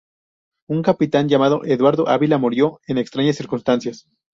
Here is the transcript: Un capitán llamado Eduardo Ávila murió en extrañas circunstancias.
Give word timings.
Un 0.67 0.81
capitán 0.81 1.29
llamado 1.29 1.61
Eduardo 1.63 2.09
Ávila 2.09 2.39
murió 2.39 2.79
en 2.87 2.97
extrañas 2.97 3.35
circunstancias. 3.35 4.07